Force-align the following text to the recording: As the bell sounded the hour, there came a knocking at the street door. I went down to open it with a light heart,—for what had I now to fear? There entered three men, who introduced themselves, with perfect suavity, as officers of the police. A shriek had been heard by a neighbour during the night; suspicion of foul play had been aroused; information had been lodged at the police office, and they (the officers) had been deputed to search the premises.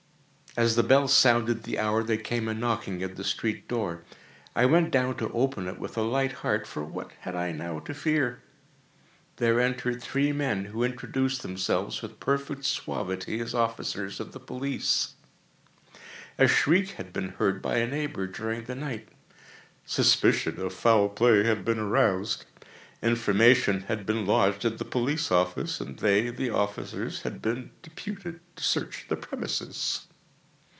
As 0.57 0.75
the 0.75 0.83
bell 0.83 1.07
sounded 1.07 1.63
the 1.63 1.79
hour, 1.79 2.03
there 2.03 2.17
came 2.17 2.49
a 2.49 2.53
knocking 2.53 3.01
at 3.01 3.15
the 3.15 3.23
street 3.23 3.69
door. 3.69 4.03
I 4.53 4.65
went 4.65 4.91
down 4.91 5.15
to 5.15 5.31
open 5.31 5.65
it 5.69 5.79
with 5.79 5.95
a 5.97 6.01
light 6.01 6.33
heart,—for 6.43 6.83
what 6.83 7.11
had 7.21 7.37
I 7.37 7.53
now 7.53 7.79
to 7.79 7.93
fear? 7.93 8.41
There 9.37 9.61
entered 9.61 10.01
three 10.03 10.33
men, 10.33 10.65
who 10.65 10.83
introduced 10.83 11.41
themselves, 11.41 12.01
with 12.01 12.19
perfect 12.19 12.65
suavity, 12.65 13.39
as 13.39 13.53
officers 13.55 14.19
of 14.19 14.33
the 14.33 14.41
police. 14.41 15.13
A 16.37 16.49
shriek 16.49 16.89
had 16.89 17.13
been 17.13 17.29
heard 17.29 17.61
by 17.61 17.77
a 17.77 17.87
neighbour 17.87 18.27
during 18.27 18.65
the 18.65 18.75
night; 18.75 19.07
suspicion 19.85 20.59
of 20.59 20.73
foul 20.73 21.07
play 21.07 21.45
had 21.45 21.63
been 21.63 21.79
aroused; 21.79 22.43
information 23.01 23.83
had 23.83 24.05
been 24.05 24.25
lodged 24.25 24.65
at 24.65 24.79
the 24.79 24.85
police 24.85 25.31
office, 25.31 25.79
and 25.79 25.99
they 25.99 26.29
(the 26.29 26.49
officers) 26.49 27.21
had 27.21 27.41
been 27.41 27.71
deputed 27.81 28.41
to 28.57 28.63
search 28.65 29.05
the 29.07 29.15
premises. 29.15 30.07